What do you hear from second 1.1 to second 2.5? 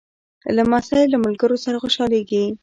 له ملګرو سره خوشحالېږي.